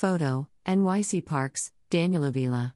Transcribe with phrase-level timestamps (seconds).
[0.00, 2.74] Photo NYC Parks, Daniel Avila.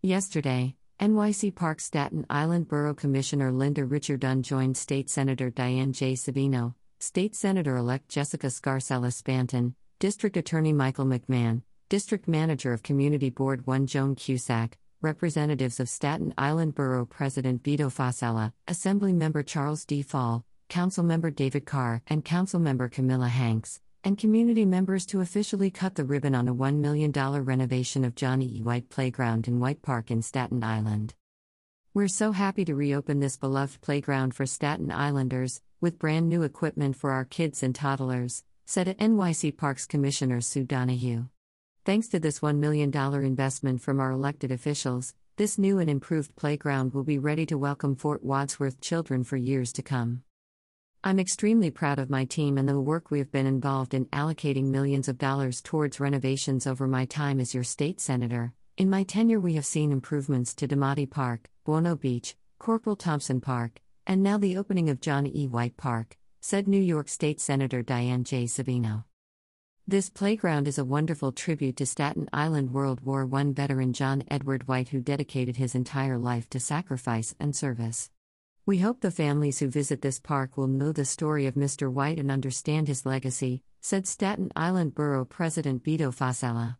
[0.00, 6.14] Yesterday, NYC Parks Staten Island Borough Commissioner Linda Richardson joined State Senator Diane J.
[6.14, 13.28] Savino, State Senator elect Jessica Scarcella Spanton, District Attorney Michael McMahon, District Manager of Community
[13.28, 19.84] Board 1 Joan Cusack, representatives of Staten Island Borough President Vito Fossella, Assembly Member Charles
[19.84, 20.00] D.
[20.00, 25.70] Fall, Council Member David Carr, and Council Member Kamillah Hanks and community members to officially
[25.70, 28.60] cut the ribbon on a $1 million renovation of John E.
[28.62, 31.14] White Playground in White Park in Staten Island.
[31.94, 36.96] We're so happy to reopen this beloved playground for Staten Islanders, with brand new equipment
[36.96, 41.26] for our kids and toddlers, said NYC Parks Commissioner Sue Donoghue.
[41.84, 46.92] Thanks to this $1 million investment from our elected officials, this new and improved playground
[46.92, 50.22] will be ready to welcome Fort Wadsworth children for years to come.
[51.08, 54.64] I'm extremely proud of my team and the work we have been involved in allocating
[54.64, 58.52] millions of dollars towards renovations over my time as your state senator.
[58.76, 63.80] In my tenure, we have seen improvements to DeMatteis Park, Buono Beach, Corporal Thompson Park,
[64.06, 65.46] and now the opening of John E.
[65.46, 68.44] White Park, said New York State Senator Diane J.
[68.44, 69.04] Savino.
[69.86, 74.68] This playground is a wonderful tribute to Staten Island World War I veteran John Edward
[74.68, 78.10] White, who dedicated his entire life to sacrifice and service.
[78.68, 81.90] We hope the families who visit this park will know the story of Mr.
[81.90, 86.76] White and understand his legacy, said Staten Island Borough President Vito Fossella.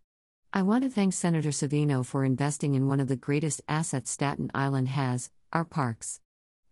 [0.52, 4.50] I want to thank Senator Savino for investing in one of the greatest assets Staten
[4.54, 6.20] Island has, our parks.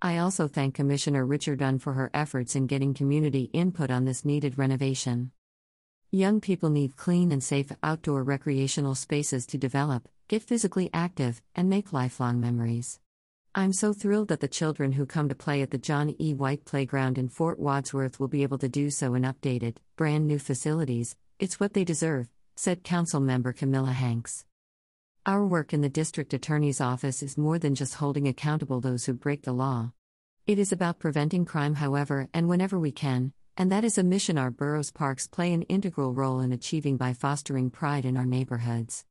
[0.02, 4.58] I also thank Commissioner Richardson for her efforts in getting community input on this needed
[4.58, 5.30] renovation.
[6.10, 11.70] Young people need clean and safe outdoor recreational spaces to develop, get physically active, and
[11.70, 13.00] make lifelong memories.
[13.58, 16.34] I'm so thrilled that the children who come to play at the John E.
[16.34, 20.38] White Playground in Fort Wadsworth will be able to do so in updated, brand new
[20.38, 21.16] facilities.
[21.38, 24.44] It's what they deserve, said Council Member Kamillah Hanks.
[25.24, 29.14] Our work in the District Attorney's Office is more than just holding accountable those who
[29.14, 29.92] break the law.
[30.46, 34.36] It is about preventing crime however and whenever we can, and that is a mission
[34.36, 39.06] our boroughs parks play an integral role in achieving by fostering pride in our neighborhoods.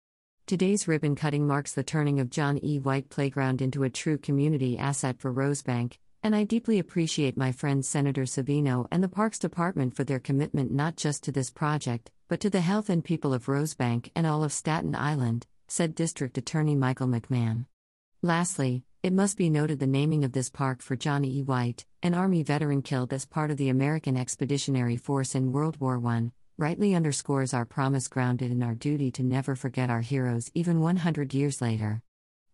[0.47, 2.77] Today's ribbon cutting marks the turning of John E.
[2.77, 7.83] White Playground into a true community asset for Rosebank, and I deeply appreciate my friend
[7.83, 12.39] Senator Savino and the Parks Department for their commitment not just to this project, but
[12.41, 16.75] to the health and people of Rosebank and all of Staten Island, said District Attorney
[16.75, 17.65] Michael McMahon.
[18.21, 21.41] Lastly, it must be noted the naming of this park for John E.
[21.41, 25.99] White, an Army veteran killed as part of the American Expeditionary Force in World War
[26.05, 30.79] I, rightly underscores our promise grounded in our duty to never forget our heroes even
[30.79, 32.01] 100 years later.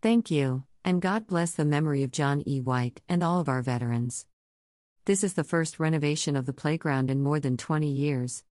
[0.01, 2.59] Thank you, and God bless the memory of John E.
[2.59, 4.25] White and all of our veterans.
[5.05, 8.43] This is the first renovation of the playground in more than 20 years.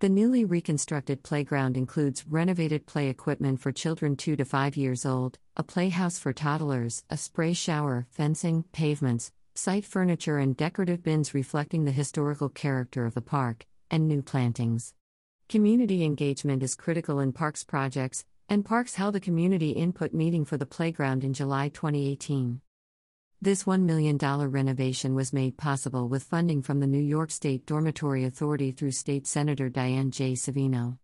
[0.00, 5.38] The newly reconstructed playground includes renovated play equipment for children 2 to 5 years old,
[5.56, 11.84] a playhouse for toddlers, a spray shower, fencing, pavements, site furniture, and decorative bins reflecting
[11.84, 14.94] the historical character of the park, and new plantings.
[15.48, 20.56] Community engagement is critical in parks projects, and Parks held a community input meeting for
[20.56, 22.60] the playground in July 2018.
[23.42, 28.24] This $1 million renovation was made possible with funding from the New York State Dormitory
[28.24, 30.32] Authority through State Senator Diane J.
[30.32, 30.96] Savino.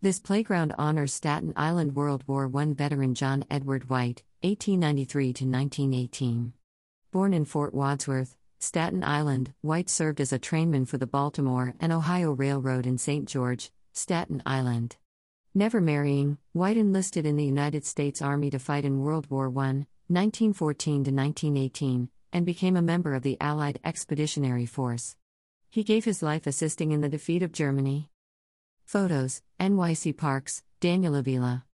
[0.00, 6.54] This playground honors Staten Island World War I veteran John Edward White, 1893 1918.
[7.10, 11.92] Born in Fort Wadsworth, Staten Island, White served as a trainman for the Baltimore and
[11.92, 13.28] Ohio Railroad in St.
[13.28, 14.96] George, Staten Island.
[15.54, 19.86] Never marrying, White enlisted in the United States Army to fight in World War I,
[20.08, 25.16] 1914 to 1918, and became a member of the Allied Expeditionary Force.
[25.70, 28.10] He gave his life assisting in the defeat of Germany.
[28.84, 31.64] Photos NYC Parks, Daniel Avila.